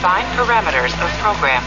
[0.00, 1.60] Define parameters of program.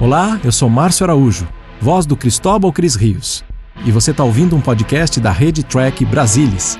[0.00, 1.46] Olá, eu sou Márcio Araújo,
[1.80, 3.44] voz do Cristóbal Cris Rios.
[3.84, 6.76] E você está ouvindo um podcast da Rede Track Brasilis.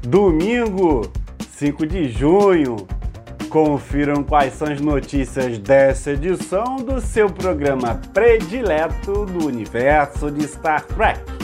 [0.00, 1.12] Domingo,
[1.50, 2.88] 5 de junho.
[3.50, 10.86] Confiram quais são as notícias dessa edição do seu programa predileto do universo de Star
[10.86, 11.39] Trek.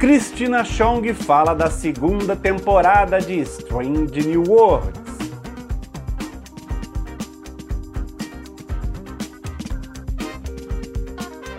[0.00, 4.98] Christina Chong fala da segunda temporada de Strange New Worlds.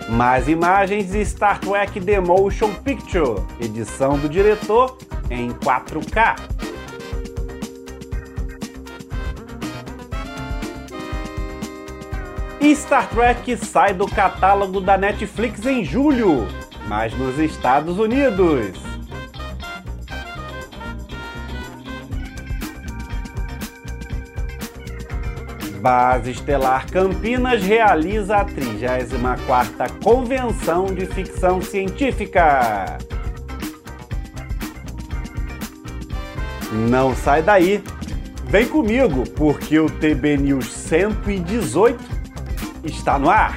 [0.08, 4.98] Mais imagens de Star Trek The Motion Picture, edição do diretor
[5.30, 6.34] em 4K.
[12.60, 16.48] E Star Trek sai do catálogo da Netflix em julho,
[16.88, 18.92] mas nos Estados Unidos.
[25.80, 32.98] Base Estelar Campinas realiza a 34ª Convenção de Ficção Científica.
[36.70, 37.82] Não sai daí.
[38.44, 41.98] Vem comigo, porque o TB News 118
[42.84, 43.56] está no ar.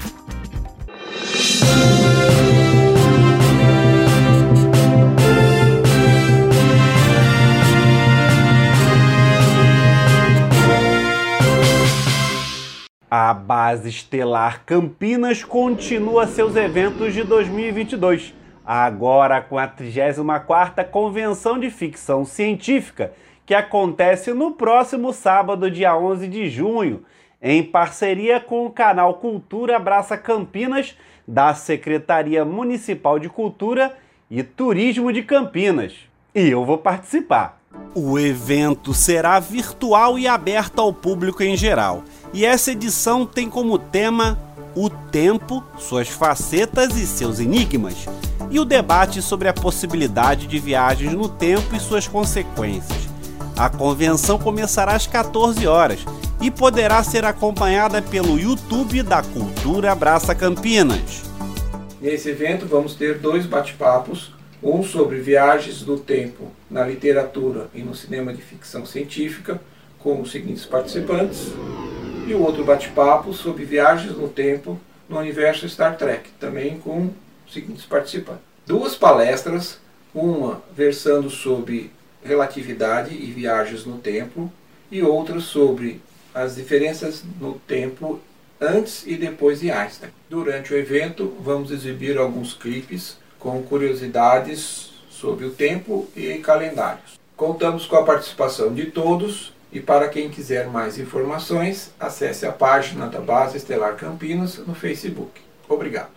[13.76, 18.34] A Base Estelar Campinas continua seus eventos de 2022,
[18.66, 23.12] agora com a 34ª Convenção de Ficção Científica,
[23.46, 27.04] que acontece no próximo sábado, dia 11 de junho,
[27.42, 30.96] em parceria com o canal Cultura Abraça Campinas,
[31.28, 33.94] da Secretaria Municipal de Cultura
[34.32, 35.94] e Turismo de Campinas.
[36.34, 37.60] E eu vou participar.
[37.94, 42.06] O evento será virtual e aberto ao público em geral.
[42.36, 44.38] E essa edição tem como tema
[44.76, 47.96] o tempo, suas facetas e seus enigmas,
[48.52, 53.08] e o debate sobre a possibilidade de viagens no tempo e suas consequências.
[53.56, 56.02] A convenção começará às 14 horas
[56.42, 61.24] e poderá ser acompanhada pelo YouTube da Cultura Abraça Campinas.
[62.02, 67.96] Nesse evento vamos ter dois bate-papos, um sobre viagens do tempo na literatura e no
[67.96, 69.62] cinema de ficção científica,
[69.98, 71.54] com os seguintes participantes,
[72.26, 77.12] e outro bate-papo sobre viagens no tempo no universo Star Trek, também com
[77.46, 78.42] os seguintes participantes.
[78.66, 79.78] Duas palestras,
[80.14, 81.92] uma versando sobre
[82.24, 84.52] relatividade e viagens no tempo,
[84.92, 86.02] e outra sobre
[86.34, 88.20] as diferenças no tempo
[88.60, 90.10] antes e depois de Einstein.
[90.28, 97.20] Durante o evento, vamos exibir alguns clipes com curiosidades sobre o tempo e calendários.
[97.38, 103.08] Contamos com a participação de todos e para quem quiser mais informações, acesse a página
[103.08, 105.42] da Base Estelar Campinas no Facebook.
[105.68, 106.10] Obrigado.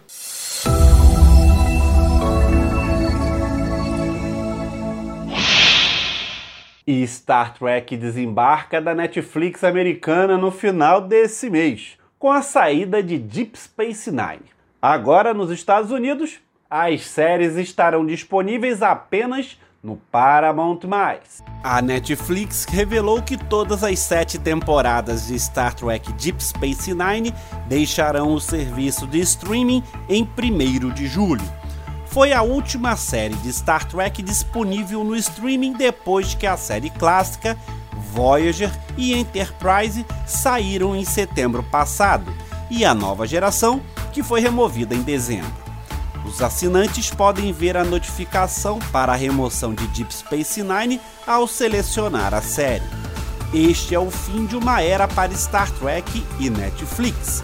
[6.87, 13.19] E Star Trek desembarca da Netflix americana no final desse mês, com a saída de
[13.19, 14.41] Deep Space Nine.
[14.81, 20.81] Agora, nos Estados Unidos, as séries estarão disponíveis apenas no Paramount+.
[21.63, 27.35] A Netflix revelou que todas as sete temporadas de Star Trek Deep Space Nine
[27.67, 31.45] deixarão o serviço de streaming em 1 de julho.
[32.07, 37.57] Foi a última série de Star Trek disponível no streaming depois que a série clássica
[38.13, 42.33] Voyager e Enterprise saíram em setembro passado,
[42.71, 43.81] e a nova geração,
[44.13, 45.68] que foi removida em dezembro.
[46.25, 52.35] Os assinantes podem ver a notificação para a remoção de Deep Space Nine ao selecionar
[52.35, 52.85] a série.
[53.53, 57.43] Este é o fim de uma era para Star Trek e Netflix.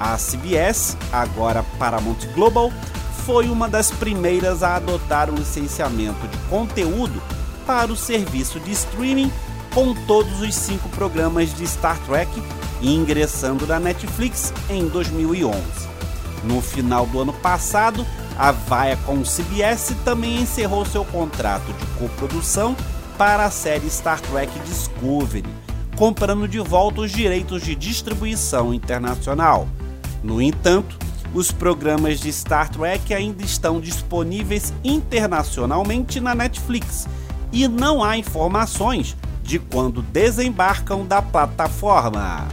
[0.00, 2.72] A CBS, agora Paramount Global,
[3.26, 7.22] foi uma das primeiras a adotar o licenciamento de conteúdo
[7.66, 9.30] para o serviço de streaming
[9.74, 12.30] com todos os cinco programas de Star Trek,
[12.80, 15.91] ingressando na Netflix em 2011.
[16.42, 18.06] No final do ano passado,
[18.38, 22.76] a Viacom CBS também encerrou seu contrato de coprodução
[23.16, 25.44] para a série Star Trek Discovery,
[25.96, 29.68] comprando de volta os direitos de distribuição internacional.
[30.22, 30.98] No entanto,
[31.34, 37.06] os programas de Star Trek ainda estão disponíveis internacionalmente na Netflix
[37.52, 42.48] e não há informações de quando desembarcam da plataforma.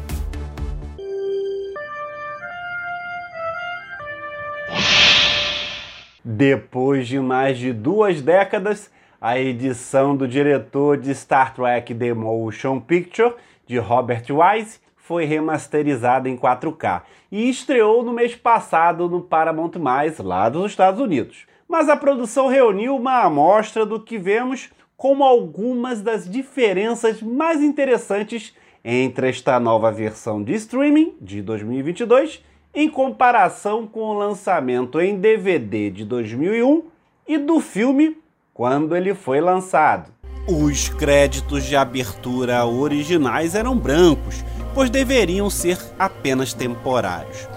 [6.31, 12.79] Depois de mais de duas décadas, a edição do diretor de Star Trek The Motion
[12.79, 13.33] Picture,
[13.65, 19.71] de Robert Wise, foi remasterizada em 4K e estreou no mês passado no Paramount+,
[20.19, 21.47] lá dos Estados Unidos.
[21.67, 28.55] Mas a produção reuniu uma amostra do que vemos como algumas das diferenças mais interessantes
[28.85, 35.89] entre esta nova versão de streaming de 2022 em comparação com o lançamento em DVD
[35.89, 36.83] de 2001
[37.27, 38.17] e do filme
[38.53, 40.11] quando ele foi lançado.
[40.47, 44.43] Os créditos de abertura originais eram brancos,
[44.73, 47.47] pois deveriam ser apenas temporários.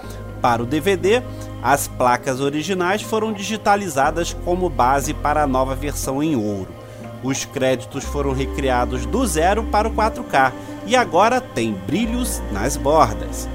[0.41, 1.21] Para o DVD,
[1.61, 6.67] as placas originais foram digitalizadas como base para a nova versão em ouro.
[7.23, 10.51] Os créditos foram recriados do zero para o 4K
[10.85, 13.47] e agora tem brilhos nas bordas.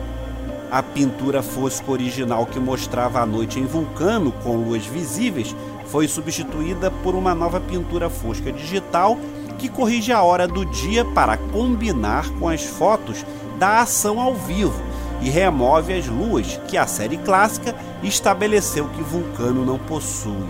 [0.70, 5.56] A pintura fosca original que mostrava a noite em Vulcano com luas visíveis
[5.86, 9.16] foi substituída por uma nova pintura fosca digital
[9.56, 13.24] que corrige a hora do dia para combinar com as fotos
[13.58, 14.80] da ação ao vivo
[15.22, 20.48] e remove as luas que a série clássica estabeleceu que Vulcano não possui.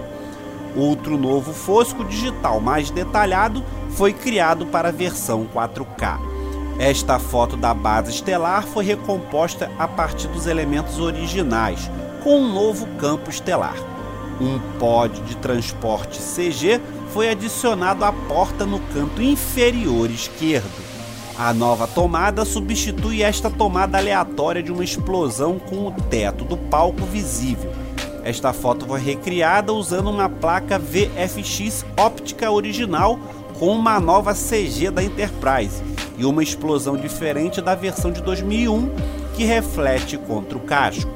[0.77, 6.38] Outro novo fosco digital mais detalhado foi criado para a versão 4K.
[6.79, 11.91] Esta foto da base estelar foi recomposta a partir dos elementos originais,
[12.23, 13.75] com um novo campo estelar.
[14.41, 16.81] Um pod de transporte CG
[17.13, 20.71] foi adicionado à porta no canto inferior esquerdo.
[21.37, 27.05] A nova tomada substitui esta tomada aleatória de uma explosão com o teto do palco
[27.07, 27.73] visível.
[28.23, 33.19] Esta foto foi recriada usando uma placa VFX óptica original
[33.59, 38.91] com uma nova CG da Enterprise e uma explosão diferente da versão de 2001
[39.35, 41.11] que reflete contra o casco.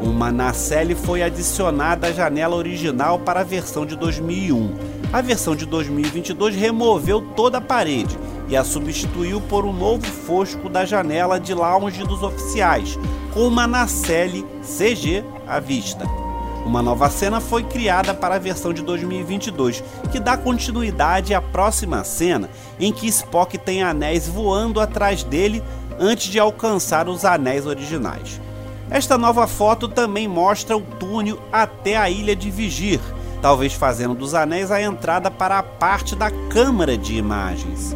[0.00, 4.74] Uma nacelle foi adicionada à janela original para a versão de 2001.
[5.12, 8.18] A versão de 2022 removeu toda a parede
[8.48, 12.98] e a substituiu por um novo fosco da janela de lounge dos oficiais,
[13.32, 16.23] com uma nacelle CG à vista.
[16.64, 22.02] Uma nova cena foi criada para a versão de 2022, que dá continuidade à próxima
[22.04, 22.48] cena,
[22.80, 25.62] em que Spock tem anéis voando atrás dele
[25.98, 28.40] antes de alcançar os anéis originais.
[28.90, 33.00] Esta nova foto também mostra o túnel até a ilha de Vigir,
[33.42, 37.94] talvez fazendo dos anéis a entrada para a parte da câmara de imagens.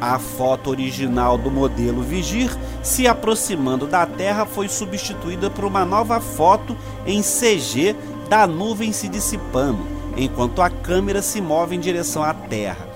[0.00, 2.50] A foto original do modelo Vigir,
[2.82, 6.76] se aproximando da Terra, foi substituída por uma nova foto
[7.06, 7.96] em CG
[8.28, 12.86] da nuvem se dissipando, enquanto a câmera se move em direção à Terra.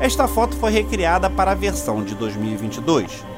[0.00, 3.36] Esta foto foi recriada para a versão de 2022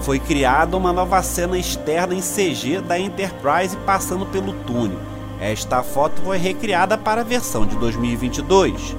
[0.00, 4.98] foi criada uma nova cena externa em CG da Enterprise passando pelo túnel.
[5.40, 8.96] Esta foto foi recriada para a versão de 2022.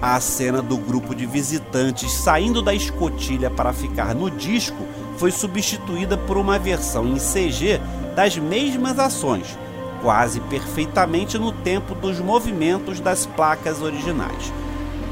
[0.00, 4.76] A cena do grupo de visitantes saindo da escotilha para ficar no disco
[5.16, 7.80] foi substituída por uma versão em CG
[8.14, 9.58] das mesmas ações,
[10.02, 14.52] quase perfeitamente no tempo dos movimentos das placas originais.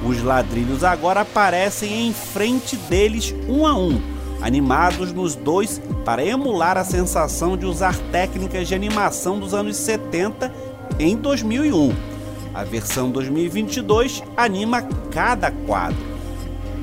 [0.04, 4.00] Os ladrilhos agora aparecem em frente deles um a um,
[4.42, 10.52] animados nos dois para emular a sensação de usar técnicas de animação dos anos 70
[10.98, 12.13] em 2001.
[12.54, 16.14] A versão 2022 anima cada quadro.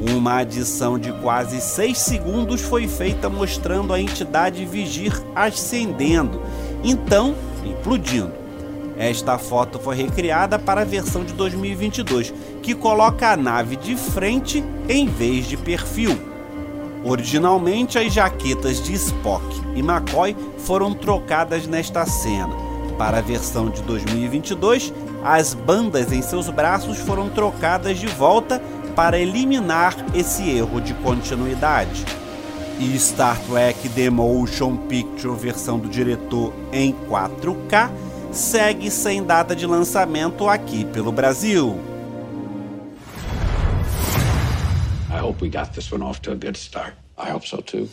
[0.02, 6.42] Uma adição de quase 6 segundos foi feita mostrando a entidade Vigir ascendendo,
[6.84, 8.34] então implodindo.
[8.98, 14.64] Esta foto foi recriada para a versão de 2022, que coloca a nave de frente
[14.90, 16.20] em vez de perfil.
[17.04, 19.44] Originalmente, as jaquetas de Spock
[19.76, 22.56] e McCoy foram trocadas nesta cena.
[22.98, 24.94] Para a versão de 2022,
[25.24, 28.62] as bandas em seus braços foram trocadas de volta
[28.96, 32.04] para eliminar esse erro de continuidade.
[32.80, 37.92] E Star Trek The Motion Picture versão do diretor em 4K
[38.32, 41.80] segue sem data de lançamento aqui pelo Brasil.
[45.10, 46.94] I hope we got this one off to a good start.
[47.18, 47.90] I hope so too.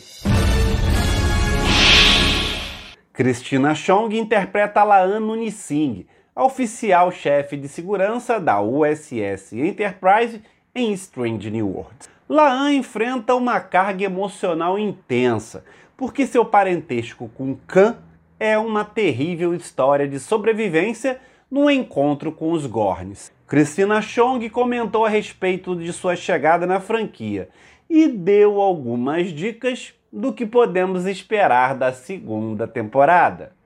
[3.13, 6.05] Christina Chong interpreta Laan Nunising,
[6.39, 10.41] a oficial-chefe de segurança da USS Enterprise
[10.73, 12.09] em Strange New Worlds.
[12.29, 15.65] Laan enfrenta uma carga emocional intensa,
[15.97, 17.97] porque seu parentesco com Khan
[18.39, 21.19] é uma terrível história de sobrevivência
[21.51, 23.33] no encontro com os Gorns.
[23.45, 27.49] Christina Chong comentou a respeito de sua chegada na franquia
[27.89, 33.58] e deu algumas dicas do que podemos esperar da segunda temporada.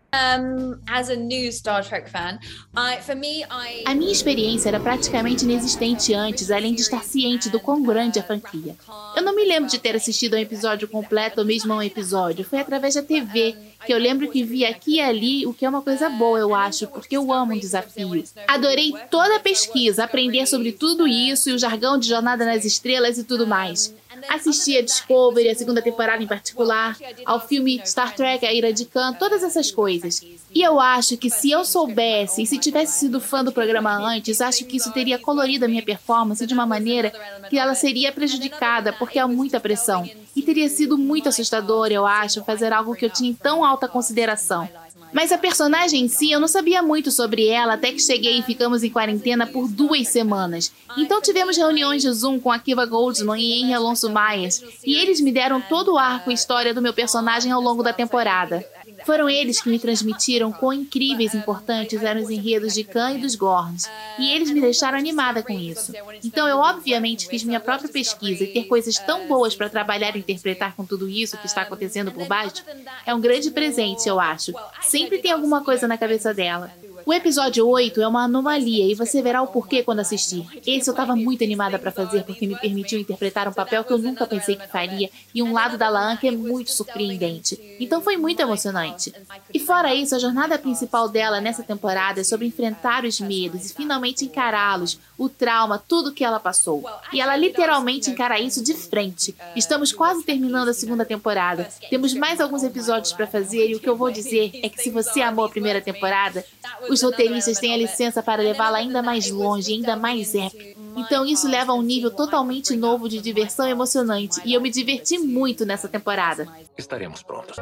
[3.84, 8.22] A minha experiência era praticamente inexistente antes, além de estar ciente do quão grande é
[8.22, 8.76] a franquia.
[9.16, 11.82] Eu não me lembro de ter assistido a um episódio completo ou mesmo a um
[11.82, 12.46] episódio.
[12.46, 13.56] Foi através da TV
[13.86, 16.54] que eu lembro que vi aqui e ali, o que é uma coisa boa, eu
[16.56, 18.24] acho, porque eu amo um desafio.
[18.48, 23.18] Adorei toda a pesquisa, aprender sobre tudo isso e o jargão de Jornada nas Estrelas
[23.18, 23.94] e tudo mais.
[24.30, 28.86] Assisti a Discovery, a segunda temporada em particular, ao filme Star Trek, A Ira de
[28.86, 30.22] Khan, todas essas coisas.
[30.54, 34.40] E eu acho que se eu soubesse e se tivesse sido fã do programa antes,
[34.42, 37.12] acho que isso teria colorido a minha performance de uma maneira
[37.50, 40.08] que ela seria prejudicada, porque há muita pressão.
[40.36, 43.88] E teria sido muito assustador, eu acho, fazer algo que eu tinha em tão alta
[43.88, 44.70] consideração.
[45.14, 48.44] Mas a personagem em si, eu não sabia muito sobre ela até que cheguei e
[48.44, 50.72] ficamos em quarentena por duas semanas.
[50.98, 55.32] Então tivemos reuniões de Zoom com Akiva Goldsman e Henry Alonso Myers, e eles me
[55.32, 58.66] deram todo o arco e história do meu personagem ao longo da temporada.
[59.06, 63.22] Foram eles que me transmitiram quão incríveis e importantes eram os enredos de Khan e
[63.22, 65.94] dos Gorns, e eles me deixaram animada com isso.
[66.24, 70.20] Então eu obviamente fiz minha própria pesquisa e ter coisas tão boas para trabalhar e
[70.20, 72.64] interpretar com tudo isso que está acontecendo por baixo
[73.06, 74.54] é um grande presente, eu acho.
[74.82, 76.72] Sempre tem alguma coisa na cabeça dela.
[77.06, 80.46] O episódio 8 é uma anomalia e você verá o porquê quando assistir.
[80.66, 83.98] Esse eu estava muito animada para fazer porque me permitiu interpretar um papel que eu
[83.98, 87.60] nunca pensei que faria e um lado da Laan que é muito surpreendente.
[87.78, 89.14] Então foi muito emocionante.
[89.54, 93.74] E fora isso, a jornada principal dela nessa temporada é sobre enfrentar os medos e
[93.74, 96.86] finalmente encará-los, o trauma, tudo que ela passou.
[97.12, 99.36] E ela literalmente encara isso de frente.
[99.58, 101.68] Estamos quase terminando a segunda temporada.
[101.90, 104.90] Temos mais alguns episódios para fazer e o que eu vou dizer é que se
[104.90, 106.46] você amou a primeira temporada,
[106.94, 110.80] os roteiristas têm a licença para levá-la ainda mais longe, ainda mais épico.
[110.96, 115.18] Então isso leva a um nível totalmente novo de diversão emocionante e eu me diverti
[115.18, 116.48] muito nessa temporada.
[116.78, 117.58] Estaremos prontos.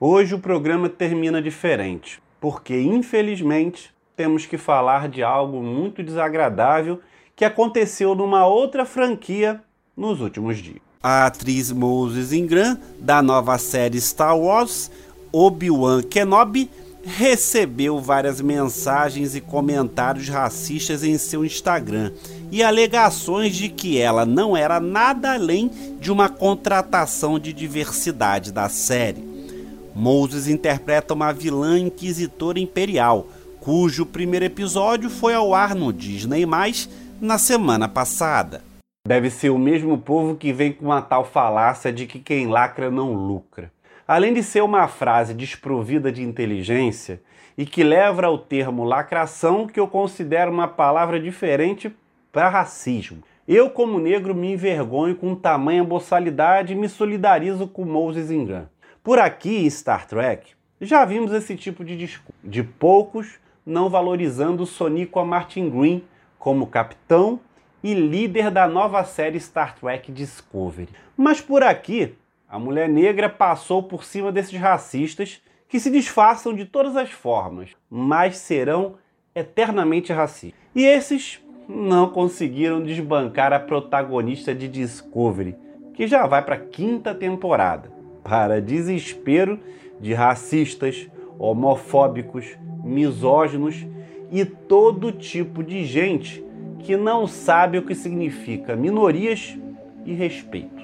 [0.00, 7.00] Hoje o programa termina diferente, porque infelizmente temos que falar de algo muito desagradável
[7.34, 9.62] que aconteceu numa outra franquia
[9.96, 10.87] nos últimos dias.
[11.00, 14.90] A atriz Moses Ingram, da nova série Star Wars,
[15.32, 16.68] Obi-Wan Kenobi,
[17.04, 22.10] recebeu várias mensagens e comentários racistas em seu Instagram
[22.50, 28.68] e alegações de que ela não era nada além de uma contratação de diversidade da
[28.68, 29.24] série.
[29.94, 33.28] Moses interpreta uma vilã inquisitora imperial,
[33.60, 36.44] cujo primeiro episódio foi ao ar no Disney+,
[37.20, 38.67] na semana passada.
[39.08, 42.90] Deve ser o mesmo povo que vem com a tal falácia de que quem lacra
[42.90, 43.72] não lucra.
[44.06, 47.18] Além de ser uma frase desprovida de inteligência
[47.56, 51.90] e que leva ao termo lacração, que eu considero uma palavra diferente
[52.30, 53.22] para racismo.
[53.48, 58.68] Eu, como negro, me envergonho com tamanha boçalidade e me solidarizo com Moses Ingram.
[59.02, 64.64] Por aqui em Star Trek, já vimos esse tipo de discurso, de poucos não valorizando
[64.64, 66.04] o Sonico a Martin Green
[66.38, 67.40] como capitão
[67.82, 70.88] e líder da nova série Star Trek Discovery.
[71.16, 72.14] Mas por aqui,
[72.48, 77.70] a mulher negra passou por cima desses racistas que se disfarçam de todas as formas,
[77.90, 78.94] mas serão
[79.34, 80.58] eternamente racistas.
[80.74, 85.54] E esses não conseguiram desbancar a protagonista de Discovery,
[85.92, 87.92] que já vai para a quinta temporada,
[88.24, 89.60] para desespero
[90.00, 91.08] de racistas,
[91.38, 93.86] homofóbicos, misóginos
[94.30, 96.42] e todo tipo de gente
[96.80, 99.56] que não sabe o que significa minorias
[100.04, 100.78] e respeito.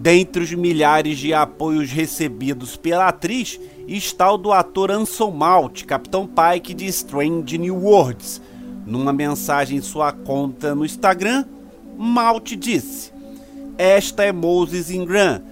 [0.00, 6.28] Dentre os milhares de apoios recebidos pela atriz está o do ator Anson Malt, Capitão
[6.28, 8.40] Pike de Strange New Worlds.
[8.86, 11.44] Numa mensagem em sua conta no Instagram,
[11.96, 13.12] Malt disse:
[13.76, 15.42] Esta é Moses Ingram.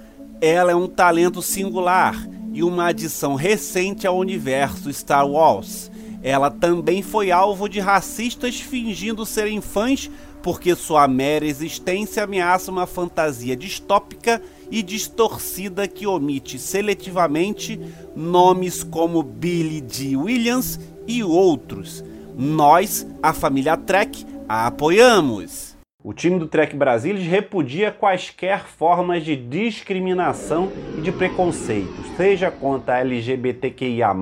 [0.41, 2.15] Ela é um talento singular
[2.53, 5.91] e uma adição recente ao universo Star Wars.
[6.27, 10.11] Ela também foi alvo de racistas fingindo serem fãs
[10.43, 17.81] porque sua mera existência ameaça uma fantasia distópica e distorcida que omite seletivamente
[18.17, 20.17] nomes como Billy D.
[20.17, 22.03] Williams e outros.
[22.37, 25.77] Nós, a família Trek, a apoiamos.
[26.03, 32.99] O time do Trek Brasilis repudia quaisquer formas de discriminação e de preconceito, seja contra
[32.99, 34.13] LGBTQIA,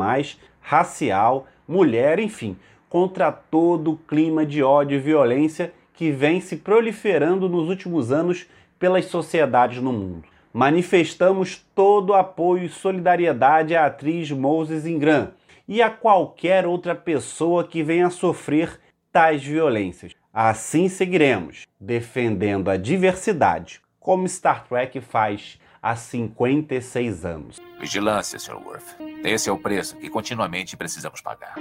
[0.60, 2.56] racial, mulher, enfim,
[2.88, 8.46] contra todo o clima de ódio e violência que vem se proliferando nos últimos anos
[8.78, 10.24] pelas sociedades no mundo.
[10.52, 15.32] Manifestamos todo o apoio e solidariedade à atriz Moses Ingram
[15.66, 18.78] e a qualquer outra pessoa que venha a sofrer
[19.10, 20.12] tais violências.
[20.32, 27.60] Assim seguiremos, defendendo a diversidade, como Star Trek faz há 56 anos.
[27.78, 28.56] Vigilância, Sr.
[28.56, 28.96] Worth.
[29.22, 31.56] Esse é o preço que continuamente precisamos pagar.